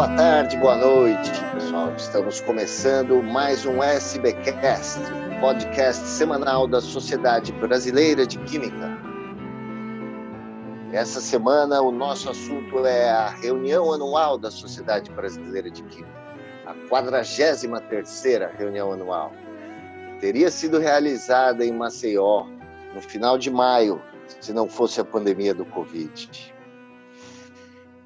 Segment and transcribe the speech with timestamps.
[0.00, 1.92] boa tarde, boa noite, pessoal.
[1.94, 4.98] Estamos começando mais um SBcast,
[5.42, 8.96] podcast semanal da Sociedade Brasileira de Química.
[10.90, 16.18] Essa semana o nosso assunto é a reunião anual da Sociedade Brasileira de Química,
[16.64, 19.30] a 43ª reunião anual.
[20.18, 22.46] Teria sido realizada em Maceió
[22.94, 24.00] no final de maio,
[24.40, 26.54] se não fosse a pandemia do Covid.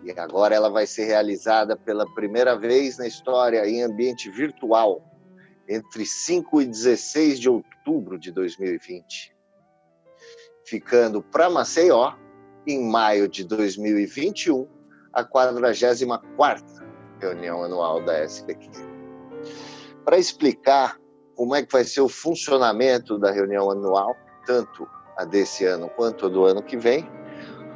[0.04, 5.02] E agora ela vai ser realizada pela primeira vez na história em ambiente virtual,
[5.66, 9.34] entre 5 e 16 de outubro de 2020.
[10.66, 12.12] Ficando para Maceió,
[12.66, 14.68] em maio de 2021,
[15.10, 16.84] a 44ª
[17.18, 18.68] reunião anual da SBQ.
[20.04, 21.00] Para explicar
[21.34, 26.26] como é que vai ser o funcionamento da reunião anual, tanto a desse ano quanto
[26.26, 27.08] a do ano que vem,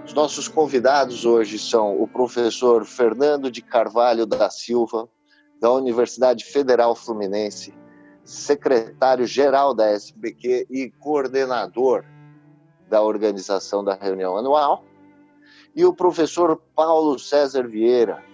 [0.08, 5.06] os nossos convidados hoje são o professor Fernando de Carvalho da Silva,
[5.60, 7.74] da Universidade Federal Fluminense,
[8.24, 12.06] secretário-geral da SBQ e coordenador
[12.88, 14.82] da organização da reunião anual,
[15.76, 18.24] e o professor Paulo César Vieira,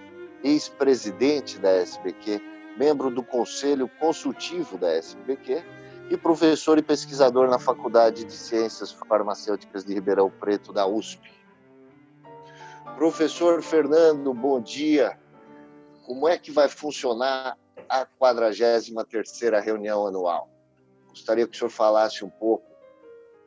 [0.45, 2.41] ex-presidente da SBQ,
[2.78, 5.64] membro do Conselho Consultivo da SBQ
[6.08, 11.44] e professor e pesquisador na Faculdade de Ciências Farmacêuticas de Ribeirão Preto, da USP.
[12.97, 15.19] Professor Fernando, bom dia.
[16.06, 20.48] Como é que vai funcionar a 43ª reunião anual?
[21.09, 22.64] Gostaria que o senhor falasse um pouco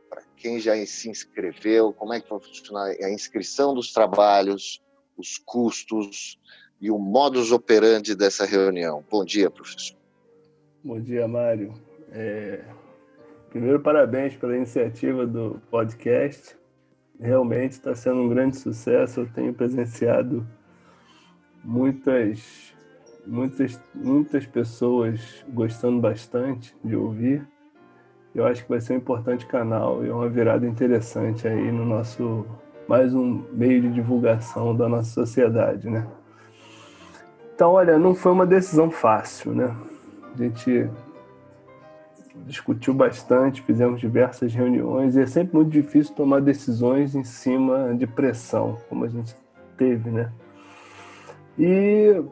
[0.10, 4.84] para quem já se inscreveu, como é que vai funcionar a inscrição dos trabalhos,
[5.18, 6.38] os custos
[6.82, 9.04] e o modus operandi dessa reunião.
[9.10, 9.98] Bom dia, professor.
[10.84, 11.74] Bom dia, Mário.
[12.12, 12.66] É...
[13.50, 16.58] Primeiro, parabéns pela iniciativa do podcast
[17.20, 19.22] realmente está sendo um grande sucesso.
[19.22, 20.46] Eu tenho presenciado
[21.64, 22.74] muitas,
[23.26, 27.48] muitas, muitas pessoas gostando bastante de ouvir.
[28.34, 32.46] Eu acho que vai ser um importante canal e uma virada interessante aí no nosso
[32.88, 36.08] mais um meio de divulgação da nossa sociedade, né?
[37.54, 39.76] Então, olha, não foi uma decisão fácil, né?
[40.34, 40.90] A gente
[42.46, 48.08] discutiu bastante, fizemos diversas reuniões e é sempre muito difícil tomar decisões em cima de
[48.08, 49.36] pressão, como a gente
[49.78, 50.32] teve, né?
[51.58, 52.24] E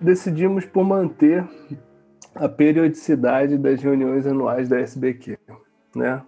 [0.00, 1.44] decidimos por manter
[2.34, 5.38] a periodicidade das reuniões anuais da SBQ,
[5.94, 6.22] né?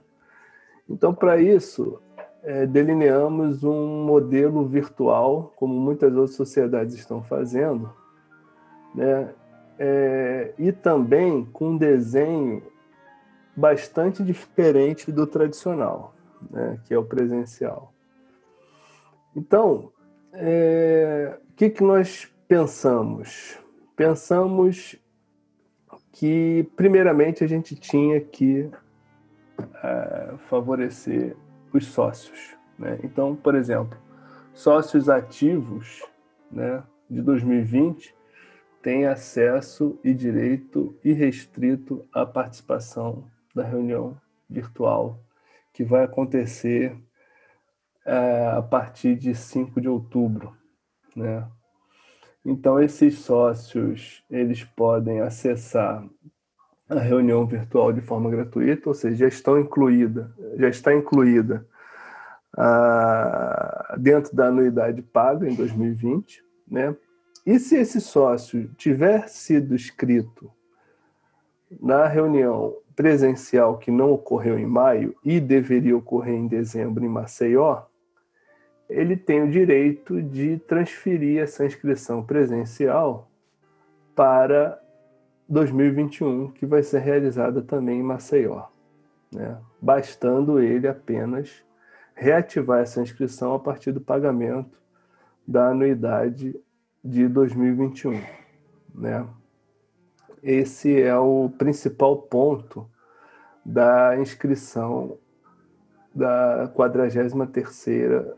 [0.88, 1.98] Então, para isso,
[2.42, 7.90] é, delineamos um modelo virtual, como muitas outras sociedades estão fazendo,
[8.94, 9.30] né?
[9.78, 12.62] É, e também com desenho
[13.56, 16.14] bastante diferente do tradicional,
[16.50, 17.92] né, que é o presencial.
[19.36, 19.92] Então,
[20.32, 23.58] é, o que, que nós pensamos?
[23.96, 24.96] Pensamos
[26.12, 28.70] que, primeiramente, a gente tinha que
[29.82, 31.36] é, favorecer
[31.72, 32.56] os sócios.
[32.78, 32.98] Né?
[33.02, 33.98] Então, por exemplo,
[34.52, 36.02] sócios ativos
[36.50, 38.14] né, de 2020
[38.82, 45.20] têm acesso e direito irrestrito à participação da reunião virtual
[45.72, 46.96] que vai acontecer
[48.04, 50.56] é, a partir de 5 de outubro,
[51.16, 51.48] né?
[52.44, 56.06] Então esses sócios eles podem acessar
[56.88, 61.66] a reunião virtual de forma gratuita, ou seja, já estão incluída, já está incluída
[63.98, 66.94] dentro da anuidade paga em 2020, né?
[67.44, 70.50] E se esse sócio tiver sido inscrito
[71.80, 77.82] na reunião presencial que não ocorreu em maio e deveria ocorrer em dezembro em Maceió,
[78.88, 83.30] ele tem o direito de transferir essa inscrição presencial
[84.14, 84.80] para
[85.48, 88.64] 2021, que vai ser realizada também em Maceió,
[89.32, 89.58] né?
[89.80, 91.64] bastando ele apenas
[92.14, 94.78] reativar essa inscrição a partir do pagamento
[95.46, 96.58] da anuidade
[97.02, 98.20] de 2021,
[98.94, 99.26] né?
[100.44, 102.86] Esse é o principal ponto
[103.64, 105.16] da inscrição
[106.14, 108.34] da 43ª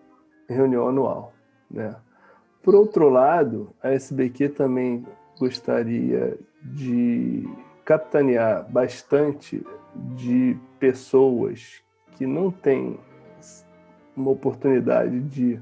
[0.49, 1.35] reunião anual.
[1.69, 1.95] Né?
[2.63, 5.05] Por outro lado, a SBQ também
[5.39, 7.45] gostaria de
[7.85, 9.67] capitanear bastante
[10.15, 11.83] de pessoas
[12.13, 12.99] que não têm
[14.17, 15.61] uma oportunidade de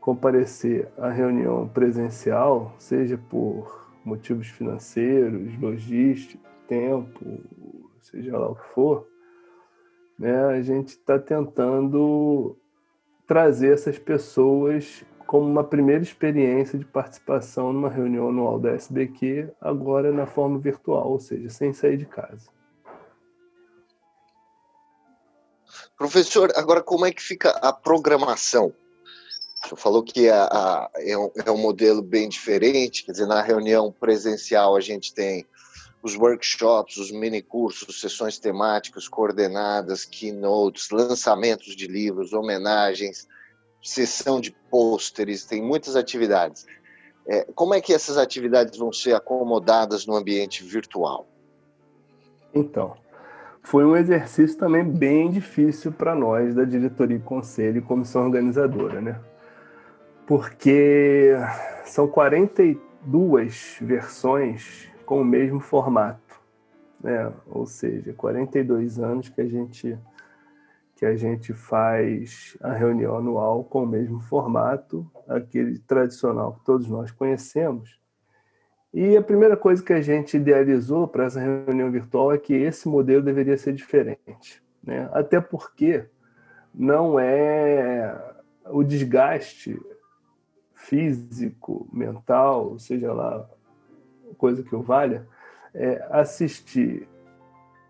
[0.00, 7.40] comparecer à reunião presencial, seja por motivos financeiros, logísticos, tempo,
[8.00, 9.06] seja lá o que for,
[10.18, 12.56] né, a gente está tentando
[13.26, 20.12] trazer essas pessoas como uma primeira experiência de participação numa reunião anual da SBQ, agora
[20.12, 22.48] na forma virtual, ou seja, sem sair de casa.
[25.98, 28.72] Professor, agora como é que fica a programação?
[29.62, 33.42] Senhor falou que a, a, é, um, é um modelo bem diferente, quer dizer, na
[33.42, 35.46] reunião presencial a gente tem
[36.02, 43.26] os workshops, os mini cursos, sessões temáticas coordenadas, keynotes, lançamentos de livros, homenagens,
[43.82, 46.66] sessão de pôsteres, tem muitas atividades.
[47.26, 51.26] É, como é que essas atividades vão ser acomodadas no ambiente virtual?
[52.54, 52.96] Então,
[53.62, 59.20] foi um exercício também bem difícil para nós da diretoria, conselho e comissão organizadora, né?
[60.26, 61.34] Porque
[61.84, 66.40] são 42 versões com o mesmo formato,
[67.00, 67.32] né?
[67.46, 69.98] Ou seja, 42 anos que a gente
[70.96, 76.88] que a gente faz a reunião anual com o mesmo formato, aquele tradicional que todos
[76.88, 78.00] nós conhecemos,
[78.94, 82.88] e a primeira coisa que a gente idealizou para essa reunião virtual é que esse
[82.88, 84.62] modelo deveria ser diferente.
[84.82, 85.06] Né?
[85.12, 86.06] Até porque
[86.74, 88.18] não é
[88.70, 89.78] o desgaste
[90.88, 93.48] físico, mental, seja lá
[94.38, 95.26] coisa que o valha,
[95.74, 97.08] é assistir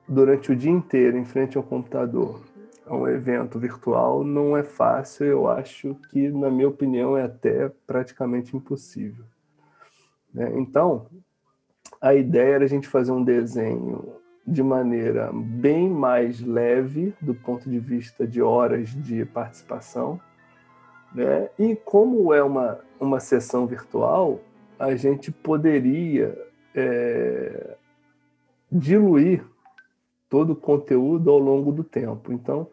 [0.09, 2.41] durante o dia inteiro em frente ao computador
[2.87, 7.69] a um evento virtual não é fácil, eu acho que, na minha opinião, é até
[7.87, 9.25] praticamente impossível.
[10.33, 10.53] Né?
[10.57, 11.07] Então,
[12.01, 14.15] a ideia era a gente fazer um desenho
[14.47, 20.21] de maneira bem mais leve do ponto de vista de horas de participação.
[21.15, 21.49] Né?
[21.59, 24.41] E como é uma, uma sessão virtual,
[24.79, 26.37] a gente poderia
[26.75, 27.77] é,
[28.71, 29.45] diluir
[30.29, 32.33] todo o conteúdo ao longo do tempo.
[32.33, 32.69] Então,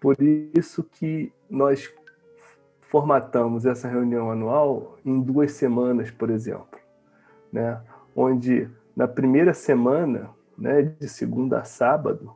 [0.00, 1.92] por isso que nós
[2.88, 6.78] formatamos essa reunião anual em duas semanas, por exemplo,
[7.52, 7.80] né?
[8.16, 12.34] onde na primeira semana, né, de segunda a sábado,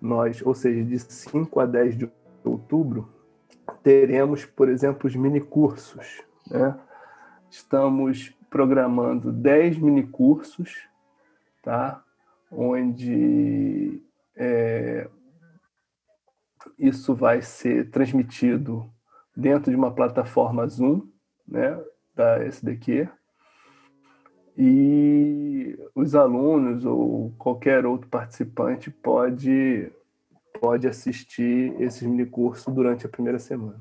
[0.00, 2.10] nós, ou seja, de 5 a 10 de
[2.42, 3.06] outubro,
[3.82, 6.22] teremos, por exemplo, os minicursos.
[6.50, 6.78] Né?
[7.50, 10.88] Estamos programando 10 minicursos,
[11.62, 12.02] tá?
[12.50, 14.02] onde
[14.36, 15.08] é,
[16.78, 18.90] isso vai ser transmitido
[19.36, 21.06] dentro de uma plataforma Zoom,
[21.46, 21.78] né,
[22.14, 23.08] da SDQ,
[24.56, 29.90] e os alunos ou qualquer outro participante pode
[30.60, 33.80] pode assistir esses minicursos durante a primeira semana.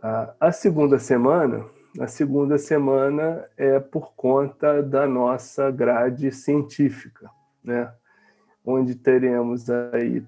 [0.00, 0.34] Tá?
[0.40, 1.64] A segunda semana,
[2.00, 7.30] a segunda semana é por conta da nossa grade científica,
[7.62, 7.92] né?
[8.64, 10.26] onde teremos aí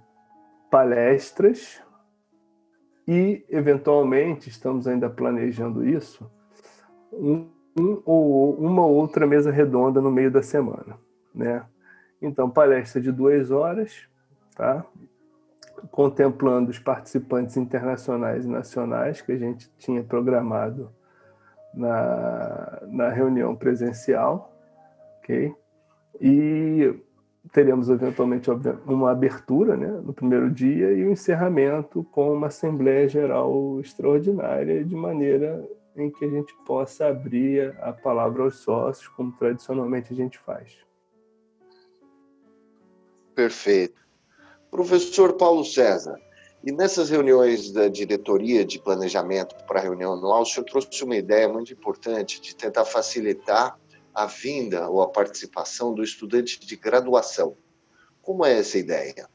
[0.71, 1.83] palestras
[3.07, 6.31] e, eventualmente, estamos ainda planejando isso,
[7.11, 7.49] um,
[7.79, 10.99] um ou uma outra mesa redonda no meio da semana,
[11.35, 11.65] né?
[12.21, 14.07] Então, palestra de duas horas,
[14.59, 14.85] tá?
[15.93, 20.93] Contemplando os participantes internacionais e nacionais que a gente tinha programado
[21.73, 24.53] na, na reunião presencial,
[25.19, 25.55] ok?
[26.21, 26.93] E
[27.53, 28.51] teremos eventualmente
[28.85, 34.85] uma abertura né, no primeiro dia e o um encerramento com uma Assembleia Geral extraordinária,
[34.85, 35.65] de maneira
[35.97, 40.77] em que a gente possa abrir a palavra aos sócios, como tradicionalmente a gente faz.
[43.35, 44.08] Perfeito.
[44.71, 46.21] Professor Paulo César,
[46.65, 51.17] e nessas reuniões da diretoria de planejamento para a reunião anual, o senhor trouxe uma
[51.17, 53.79] ideia muito importante de tentar facilitar
[54.15, 57.57] a vinda ou a participação do estudante de graduação.
[58.21, 59.29] Como é essa ideia?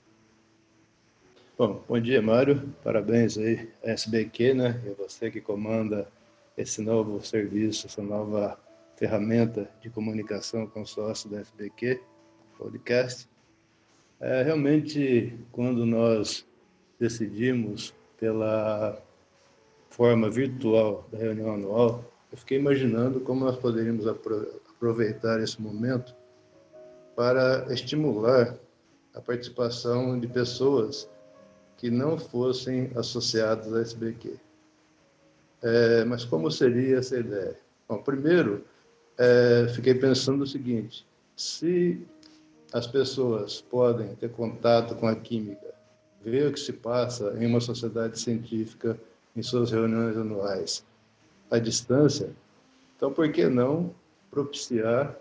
[1.58, 2.74] Bom, bom dia, Mário.
[2.84, 4.82] Parabéns aí à SBQ, né?
[4.86, 6.12] E você que comanda
[6.58, 8.60] esse novo serviço, essa nova
[8.98, 12.02] ferramenta de comunicação com sócio da SBQ,
[12.58, 13.33] podcast.
[14.24, 16.46] É, realmente, quando nós
[16.98, 18.98] decidimos pela
[19.90, 26.16] forma virtual da reunião anual, eu fiquei imaginando como nós poderíamos aproveitar esse momento
[27.18, 28.58] para estimular
[29.14, 31.10] a participação de pessoas
[31.76, 34.38] que não fossem associadas à SBQ.
[35.62, 37.60] É, mas como seria essa ideia?
[37.90, 38.64] Bom, primeiro,
[39.18, 42.08] é, fiquei pensando o seguinte: se
[42.74, 45.74] as pessoas podem ter contato com a química,
[46.24, 49.00] ver o que se passa em uma sociedade científica
[49.36, 50.84] em suas reuniões anuais
[51.52, 52.32] à distância,
[52.98, 53.94] então por que não
[54.32, 55.16] propiciar,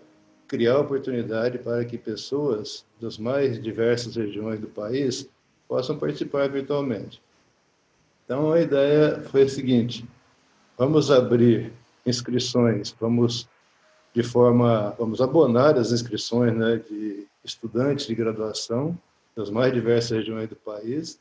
[0.47, 5.29] criar oportunidade para que pessoas das mais diversas regiões do país
[5.67, 7.21] possam participar virtualmente?
[8.25, 10.03] Então a ideia foi a seguinte:
[10.77, 11.71] vamos abrir
[12.05, 13.47] inscrições, vamos
[14.13, 18.97] de forma, vamos abonar as inscrições né, de estudantes de graduação
[19.35, 21.19] das mais diversas regiões do país,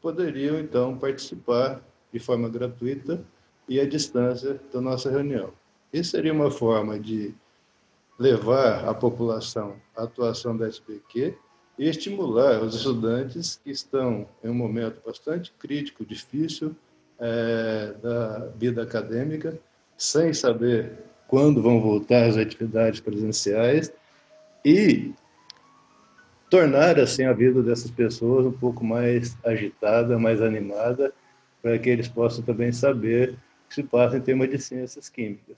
[0.00, 3.20] poderiam então participar de forma gratuita
[3.68, 5.52] e à distância da nossa reunião.
[5.92, 7.34] Isso seria uma forma de
[8.18, 11.36] levar à população a atuação da SBQ
[11.78, 16.74] e estimular os estudantes que estão em um momento bastante crítico, difícil
[17.18, 19.58] é, da vida acadêmica,
[19.96, 23.92] sem saber quando vão voltar as atividades presenciais
[24.64, 25.12] e
[26.50, 31.12] tornar assim a vida dessas pessoas um pouco mais agitada, mais animada,
[31.62, 35.56] para que eles possam também saber o que se passa em termos de ciências químicas.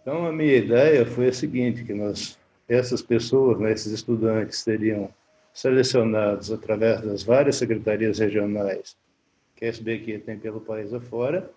[0.00, 2.38] Então a minha ideia foi a seguinte, que nós
[2.68, 5.10] essas pessoas, né, esses estudantes seriam
[5.52, 8.96] selecionados através das várias secretarias regionais
[9.54, 11.50] que a SBQ tem pelo país afora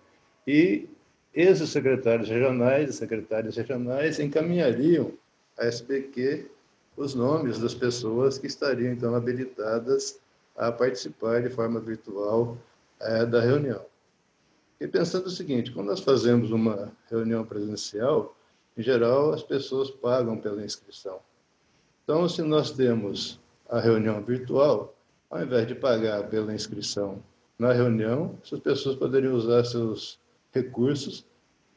[0.46, 0.86] e
[1.36, 5.12] esses secretários regionais e secretárias regionais encaminhariam
[5.58, 6.50] à SBQ
[6.96, 10.18] os nomes das pessoas que estariam então habilitadas
[10.56, 12.56] a participar de forma virtual
[12.98, 13.84] é, da reunião.
[14.80, 18.34] E pensando o seguinte, quando nós fazemos uma reunião presencial,
[18.74, 21.20] em geral as pessoas pagam pela inscrição.
[22.02, 23.38] Então, se nós temos
[23.68, 24.94] a reunião virtual,
[25.30, 27.22] ao invés de pagar pela inscrição
[27.58, 30.18] na reunião, essas pessoas poderiam usar seus
[30.56, 31.24] recursos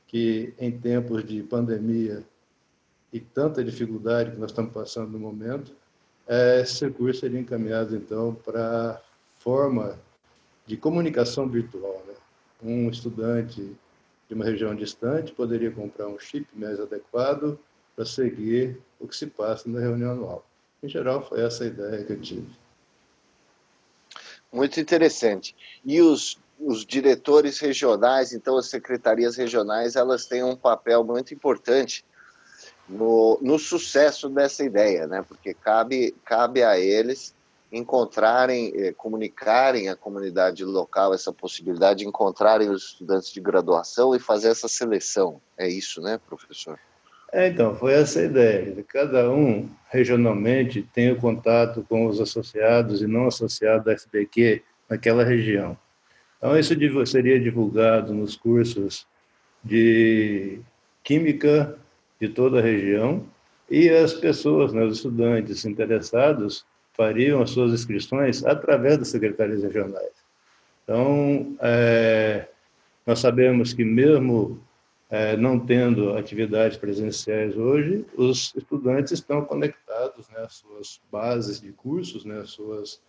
[0.07, 2.24] que em tempos de pandemia
[3.12, 5.71] e tanta dificuldade que nós estamos passando no momento,
[6.27, 9.01] é, esse recurso seria encaminhado, então, para
[9.39, 10.00] forma
[10.65, 12.03] de comunicação virtual.
[12.07, 12.13] Né?
[12.63, 13.75] Um estudante
[14.27, 17.57] de uma região distante poderia comprar um chip mais adequado
[17.95, 20.45] para seguir o que se passa na reunião anual.
[20.81, 22.50] Em geral, foi essa a ideia que eu tive.
[24.51, 25.55] Muito interessante.
[25.83, 32.03] E os, os diretores regionais, então as secretarias regionais, elas têm um papel muito importante
[32.87, 35.23] no, no sucesso dessa ideia, né?
[35.27, 37.33] Porque cabe, cabe a eles
[37.71, 44.19] encontrarem, eh, comunicarem à comunidade local essa possibilidade de encontrarem os estudantes de graduação e
[44.19, 45.39] fazer essa seleção.
[45.55, 46.79] É isso, né, professor?
[47.31, 48.83] É, então, foi essa a ideia.
[48.87, 55.23] Cada um, regionalmente, tem o contato com os associados e não associados da SBQ naquela
[55.23, 55.77] região.
[56.39, 56.74] Então, isso
[57.05, 59.05] seria divulgado nos cursos
[59.62, 60.62] de
[61.03, 61.77] Química
[62.19, 63.25] de toda a região,
[63.69, 70.12] e as pessoas, né, os estudantes interessados, fariam as suas inscrições através das secretarias regionais.
[70.84, 72.48] Então, é,
[73.05, 74.60] nós sabemos que mesmo
[75.10, 81.72] é, não tendo atividades presenciais hoje, os estudantes estão conectados né, às suas bases de
[81.72, 83.01] cursos, né, às, suas,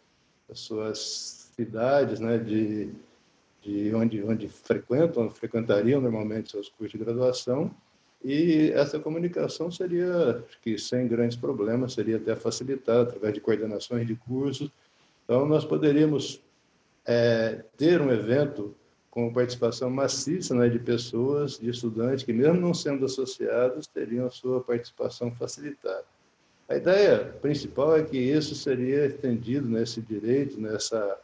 [0.51, 2.91] às suas cidades né, de,
[3.63, 7.71] de onde, onde frequentam, frequentariam normalmente seus cursos de graduação,
[8.23, 14.15] e essa comunicação seria, que sem grandes problemas, seria até facilitada através de coordenações de
[14.15, 14.71] cursos.
[15.25, 16.43] Então, nós poderíamos
[17.07, 18.75] é, ter um evento
[19.11, 24.31] com participação maciça né, de pessoas, de estudantes que, mesmo não sendo associados, teriam a
[24.31, 26.05] sua participação facilitada.
[26.69, 31.19] A ideia principal é que isso seria estendido nesse direito, nessa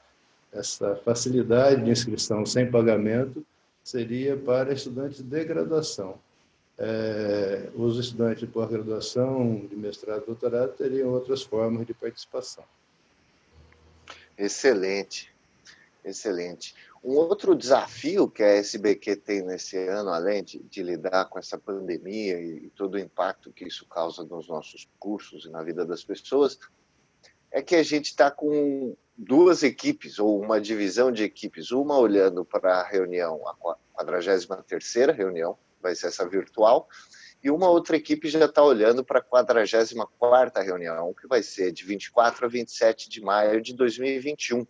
[0.57, 3.45] essa facilidade de inscrição sem pagamento,
[3.83, 6.19] seria para estudantes de graduação
[6.79, 12.65] é, os estudantes de pós-graduação, de mestrado e doutorado teriam outras formas de participação.
[14.37, 15.33] Excelente,
[16.05, 16.75] excelente.
[17.03, 21.57] Um outro desafio que a SBQ tem nesse ano, além de, de lidar com essa
[21.57, 25.87] pandemia e, e todo o impacto que isso causa nos nossos cursos e na vida
[25.87, 26.59] das pessoas,
[27.51, 32.45] é que a gente está com duas equipes, ou uma divisão de equipes, uma olhando
[32.45, 36.89] para a reunião, a 43ª reunião, vai ser essa virtual,
[37.43, 41.85] e uma outra equipe já está olhando para a 44ª reunião, que vai ser de
[41.85, 44.67] 24 a 27 de maio de 2021,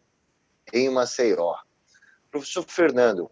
[0.73, 1.57] em Maceió.
[2.31, 3.31] Professor Fernando,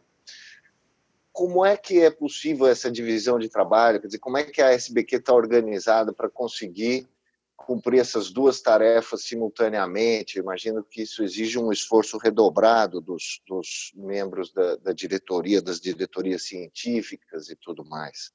[1.32, 4.00] como é que é possível essa divisão de trabalho?
[4.00, 7.08] Quer dizer, como é que a SBQ está organizada para conseguir
[7.56, 10.38] cumprir essas duas tarefas simultaneamente.
[10.38, 16.46] Imagino que isso exige um esforço redobrado dos, dos membros da, da, diretoria, das diretorias
[16.46, 18.32] científicas e tudo mais.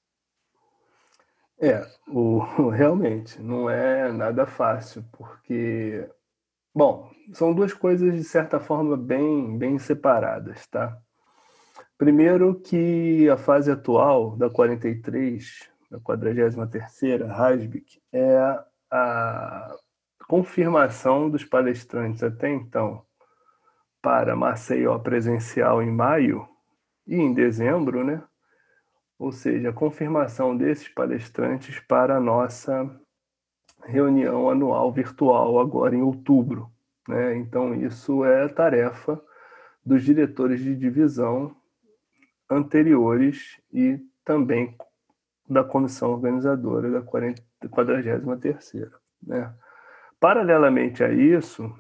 [1.61, 6.09] É, o, realmente não é nada fácil, porque,
[6.73, 10.97] bom, são duas coisas de certa forma bem, bem separadas, tá?
[11.97, 19.75] Primeiro que a fase atual da 43, da 43ª RASBIC, é a
[20.27, 23.03] confirmação dos palestrantes até então
[24.01, 26.47] para Maceió presencial em maio
[27.05, 28.23] e em dezembro, né?
[29.19, 32.89] ou seja, a confirmação desses palestrantes para a nossa
[33.83, 36.71] reunião anual virtual agora em outubro.
[37.07, 37.35] Né?
[37.35, 39.21] Então, isso é tarefa
[39.85, 41.53] dos diretores de divisão
[42.49, 44.75] anteriores e também
[45.49, 48.91] da comissão organizadora da 43ª.
[49.21, 49.51] Né?
[50.19, 51.73] Paralelamente a isso,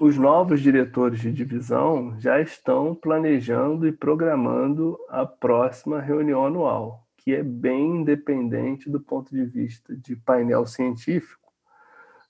[0.00, 7.34] os novos diretores de divisão já estão planejando e programando a próxima reunião anual, que
[7.34, 11.50] é bem independente do ponto de vista de painel científico,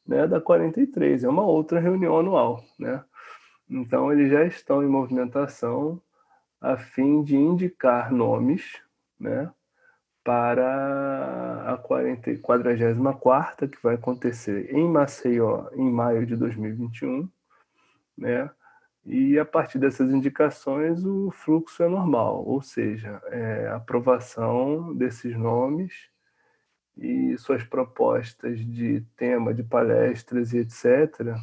[0.06, 3.04] né, da 43, é uma outra reunião anual, né?
[3.68, 6.00] Então eles já estão em movimentação
[6.60, 8.80] a fim de indicar nomes,
[9.20, 9.52] né,
[10.28, 17.26] para a 40, 44 que vai acontecer em Maceió em maio de 2021
[18.14, 18.50] né?
[19.06, 25.94] E a partir dessas indicações o fluxo é normal, ou seja, é, aprovação desses nomes
[26.94, 31.38] e suas propostas de tema de palestras e etc.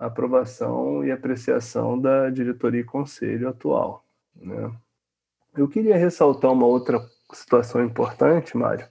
[0.00, 4.04] Aprovação e apreciação da diretoria e conselho atual.
[4.34, 4.72] Né?
[5.56, 7.00] Eu queria ressaltar uma outra
[7.32, 8.86] situação importante, Mário,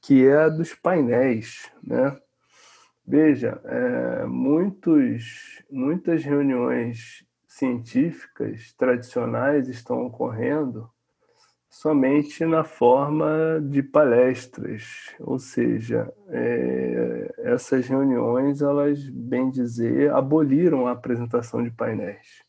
[0.00, 2.16] que é a dos painéis, né?
[3.06, 10.88] Veja, é, muitos, muitas reuniões científicas tradicionais estão ocorrendo
[11.68, 20.92] somente na forma de palestras, ou seja, é, essas reuniões, elas, bem dizer, aboliram a
[20.92, 22.44] apresentação de painéis.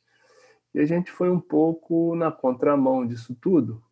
[0.74, 3.84] E a gente foi um pouco na contramão disso tudo,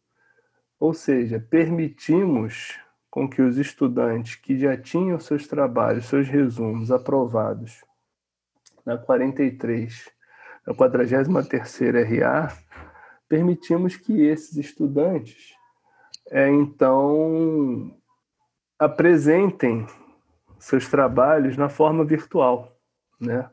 [0.79, 7.83] ou seja, permitimos com que os estudantes que já tinham seus trabalhos, seus resumos aprovados
[8.85, 10.09] na 43,
[10.65, 12.57] na 43ª RA,
[13.27, 15.53] permitimos que esses estudantes
[16.31, 17.95] é, então
[18.77, 19.85] apresentem
[20.59, 22.77] seus trabalhos na forma virtual,
[23.19, 23.49] né?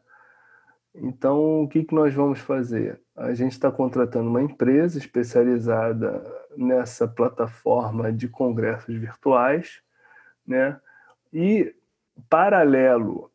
[0.95, 3.01] Então, o que, que nós vamos fazer?
[3.17, 6.23] A gente está contratando uma empresa especializada
[6.57, 9.81] nessa plataforma de congressos virtuais,
[10.47, 10.79] né?
[11.33, 11.75] E
[12.29, 13.31] paralelo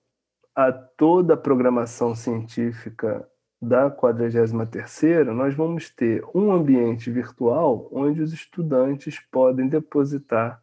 [0.56, 3.28] a toda a programação científica
[3.62, 10.62] da 43ª, nós vamos ter um ambiente virtual onde os estudantes podem depositar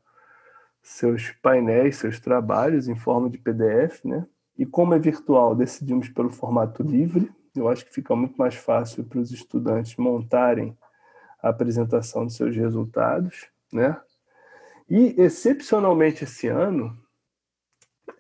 [0.83, 4.27] seus painéis, seus trabalhos em forma de PDF, né?
[4.57, 7.31] E como é virtual, decidimos pelo formato livre.
[7.59, 10.77] Eu acho que fica muito mais fácil para os estudantes montarem
[11.43, 14.01] a apresentação de seus resultados, né?
[14.89, 16.97] E, excepcionalmente esse ano,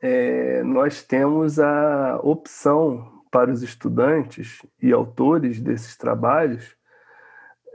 [0.02, 6.76] é, nós temos a opção para os estudantes e autores desses trabalhos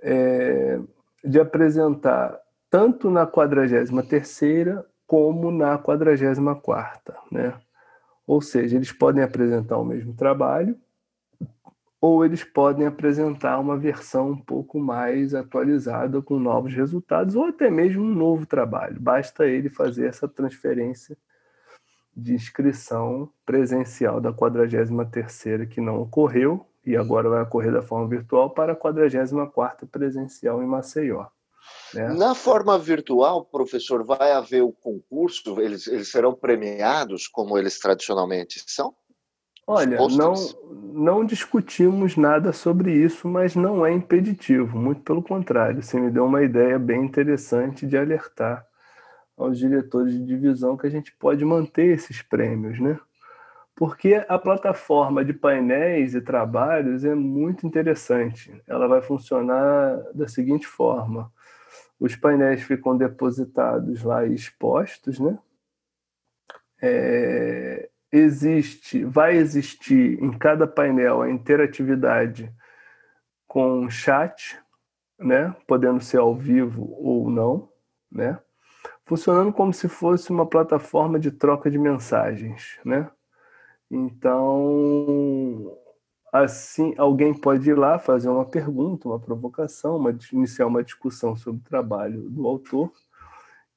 [0.01, 0.79] é,
[1.23, 7.53] de apresentar tanto na 43ª como na 44ª, né?
[8.25, 10.77] Ou seja, eles podem apresentar o mesmo trabalho
[12.03, 17.71] ou eles podem apresentar uma versão um pouco mais atualizada com novos resultados ou até
[17.71, 18.99] mesmo um novo trabalho.
[18.99, 21.17] Basta ele fazer essa transferência
[22.13, 28.49] de inscrição presencial da 43ª que não ocorreu e agora vai ocorrer da forma virtual
[28.49, 31.27] para a 44ª presencial em Maceió.
[31.93, 32.09] Né?
[32.09, 35.61] Na forma virtual, professor, vai haver o concurso?
[35.61, 38.93] Eles, eles serão premiados como eles tradicionalmente são?
[39.65, 40.33] Olha, não,
[40.93, 45.81] não discutimos nada sobre isso, mas não é impeditivo, muito pelo contrário.
[45.81, 48.65] Você me deu uma ideia bem interessante de alertar
[49.37, 52.99] aos diretores de divisão que a gente pode manter esses prêmios, né?
[53.75, 58.61] Porque a plataforma de painéis e trabalhos é muito interessante.
[58.67, 61.31] Ela vai funcionar da seguinte forma:
[61.99, 65.39] os painéis ficam depositados lá e expostos, né?
[66.85, 67.72] É,
[68.13, 72.53] existe, vai existir em cada painel a interatividade
[73.47, 74.55] com chat,
[75.19, 77.69] né, podendo ser ao vivo ou não,
[78.11, 78.39] né,
[79.03, 83.09] funcionando como se fosse uma plataforma de troca de mensagens, né.
[83.89, 85.75] Então,
[86.31, 91.61] assim, alguém pode ir lá fazer uma pergunta, uma provocação, uma, iniciar uma discussão sobre
[91.61, 92.91] o trabalho do autor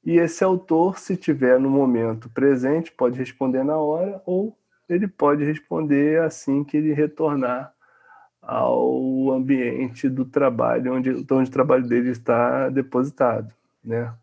[0.06, 4.56] e esse autor, se tiver no momento presente, pode responder na hora ou
[4.88, 7.74] ele pode responder assim que ele retornar
[8.40, 13.52] ao ambiente do trabalho, onde, onde o trabalho dele está depositado.
[13.82, 14.14] Né?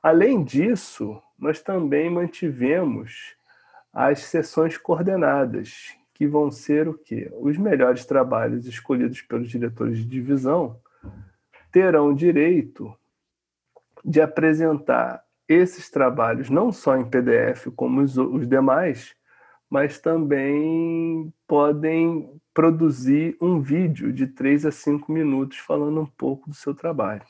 [0.00, 3.34] Além disso, nós também mantivemos
[3.92, 7.28] as sessões coordenadas, que vão ser o quê?
[7.40, 10.78] Os melhores trabalhos escolhidos pelos diretores de divisão
[11.72, 12.96] terão direito
[14.04, 19.14] de apresentar esses trabalhos não só em PDF como os, os demais,
[19.70, 26.54] mas também podem produzir um vídeo de 3 a 5 minutos falando um pouco do
[26.54, 27.22] seu trabalho.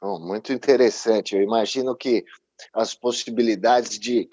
[0.00, 1.34] Oh, muito interessante.
[1.34, 2.24] Eu imagino que
[2.72, 4.28] as possibilidades de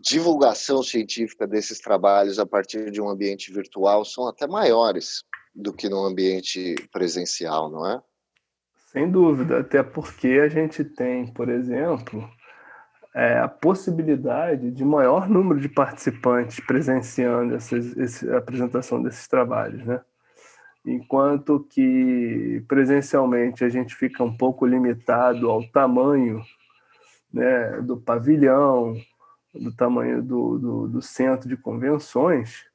[0.00, 5.88] divulgação científica desses trabalhos a partir de um ambiente virtual são até maiores do que
[5.88, 8.02] no ambiente presencial, não é?
[8.92, 12.28] Sem dúvida, até porque a gente tem, por exemplo,
[13.14, 19.82] é, a possibilidade de maior número de participantes presenciando essas, essa, a apresentação desses trabalhos,
[19.86, 20.02] né?
[20.84, 26.42] Enquanto que presencialmente a gente fica um pouco limitado ao tamanho
[27.32, 28.94] né, do pavilhão,
[29.54, 32.66] do tamanho do, do, do centro de convenções,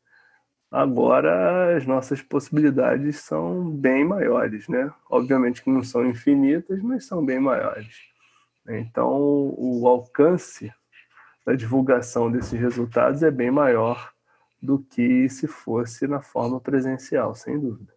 [0.69, 4.93] Agora as nossas possibilidades são bem maiores, né?
[5.09, 7.95] Obviamente que não são infinitas, mas são bem maiores.
[8.67, 9.09] Então
[9.57, 10.73] o alcance
[11.45, 14.13] da divulgação desses resultados é bem maior
[14.61, 17.93] do que se fosse na forma presencial, sem dúvida.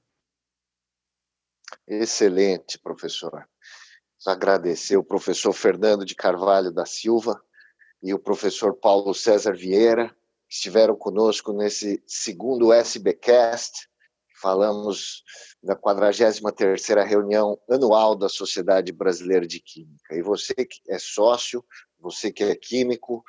[1.87, 3.49] Excelente, professor.
[4.25, 7.43] Agradecer o professor Fernando de Carvalho da Silva
[8.01, 10.15] e o professor Paulo César Vieira
[10.51, 13.89] estiveram conosco nesse segundo SBcast.
[14.43, 15.23] Falamos
[15.63, 20.17] da 43ª reunião anual da Sociedade Brasileira de Química.
[20.17, 21.65] E você que é sócio,
[22.01, 23.23] você que é químico,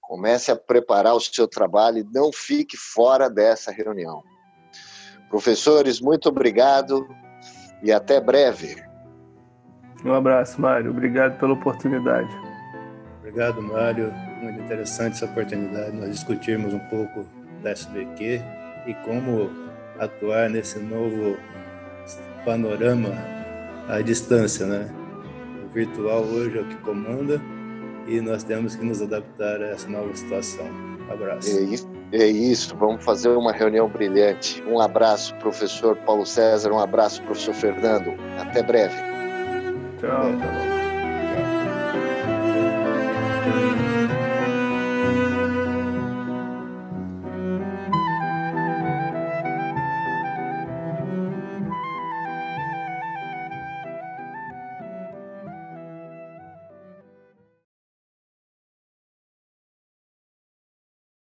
[0.00, 4.22] comece a preparar o seu trabalho e não fique fora dessa reunião.
[5.30, 7.08] Professores, muito obrigado
[7.82, 8.76] e até breve.
[10.04, 10.90] Um abraço, Mário.
[10.90, 12.30] Obrigado pela oportunidade.
[13.20, 17.26] Obrigado, Mário muito interessante essa oportunidade de nós discutirmos um pouco
[17.62, 18.40] da SBQ
[18.86, 19.50] e como
[19.98, 21.36] atuar nesse novo
[22.44, 23.12] panorama
[23.88, 24.88] à distância, né?
[25.64, 27.40] O virtual hoje é o que comanda
[28.06, 30.66] e nós temos que nos adaptar a essa nova situação.
[31.08, 31.50] Um abraço.
[31.50, 34.62] É isso, é isso, vamos fazer uma reunião brilhante.
[34.64, 38.14] Um abraço, professor Paulo César, um abraço, professor Fernando.
[38.38, 38.94] Até breve.
[40.00, 40.30] Tchau.
[40.38, 40.76] Tchau.